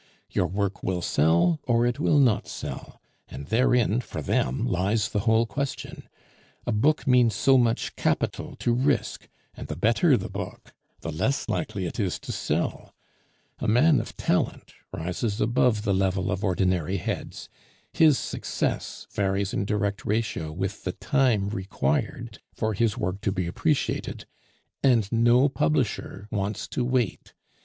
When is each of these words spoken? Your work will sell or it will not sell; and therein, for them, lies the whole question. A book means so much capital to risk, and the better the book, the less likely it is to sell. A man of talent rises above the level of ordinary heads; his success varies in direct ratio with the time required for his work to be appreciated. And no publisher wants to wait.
Your 0.31 0.47
work 0.47 0.81
will 0.81 1.03
sell 1.03 1.59
or 1.67 1.85
it 1.85 1.99
will 1.99 2.17
not 2.17 2.47
sell; 2.47 2.99
and 3.27 3.45
therein, 3.45 3.99
for 4.01 4.19
them, 4.19 4.65
lies 4.65 5.09
the 5.09 5.19
whole 5.29 5.45
question. 5.45 6.09
A 6.65 6.71
book 6.71 7.05
means 7.05 7.35
so 7.35 7.55
much 7.55 7.95
capital 7.95 8.55
to 8.55 8.73
risk, 8.73 9.29
and 9.53 9.67
the 9.67 9.75
better 9.75 10.17
the 10.17 10.27
book, 10.27 10.73
the 11.01 11.11
less 11.11 11.47
likely 11.47 11.85
it 11.85 11.99
is 11.99 12.17
to 12.21 12.31
sell. 12.31 12.95
A 13.59 13.67
man 13.67 13.99
of 14.01 14.17
talent 14.17 14.73
rises 14.91 15.39
above 15.39 15.83
the 15.83 15.93
level 15.93 16.31
of 16.31 16.43
ordinary 16.43 16.97
heads; 16.97 17.47
his 17.93 18.17
success 18.17 19.05
varies 19.13 19.53
in 19.53 19.65
direct 19.65 20.03
ratio 20.03 20.51
with 20.51 20.83
the 20.83 20.93
time 20.93 21.47
required 21.49 22.39
for 22.55 22.73
his 22.73 22.97
work 22.97 23.21
to 23.21 23.31
be 23.31 23.45
appreciated. 23.45 24.25
And 24.81 25.11
no 25.11 25.47
publisher 25.47 26.27
wants 26.31 26.67
to 26.69 26.83
wait. 26.83 27.35